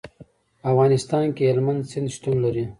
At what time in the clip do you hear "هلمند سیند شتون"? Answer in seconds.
1.51-2.35